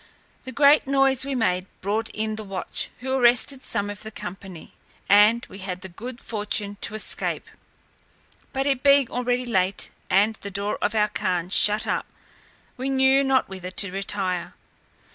The 0.45 0.51
great 0.51 0.87
noise 0.87 1.25
we 1.25 1.35
made 1.35 1.67
brought 1.79 2.09
in 2.09 2.35
the 2.35 2.43
watch, 2.43 2.89
who 3.01 3.13
arrested 3.13 3.61
some 3.61 3.87
of 3.87 4.01
the 4.01 4.09
company, 4.09 4.71
and 5.07 5.45
we 5.47 5.59
had 5.59 5.81
the 5.81 5.89
good 5.89 6.19
fortune 6.19 6.77
to 6.81 6.95
escape: 6.95 7.45
but 8.51 8.65
it 8.65 8.81
being 8.81 9.11
already 9.11 9.45
late, 9.45 9.91
and 10.09 10.39
the 10.41 10.49
door 10.49 10.79
of 10.81 10.95
our 10.95 11.09
khan 11.09 11.51
shut 11.51 11.85
up, 11.85 12.07
we 12.77 12.89
knew 12.89 13.23
not 13.23 13.47
whither 13.47 13.69
to 13.69 13.91
retire. 13.91 14.55